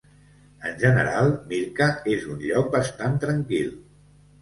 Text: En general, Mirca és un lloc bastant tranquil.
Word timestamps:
En 0.69 0.73
general, 0.83 1.29
Mirca 1.53 1.91
és 2.17 2.27
un 2.35 2.43
lloc 2.49 2.75
bastant 2.81 3.25
tranquil. 3.29 3.75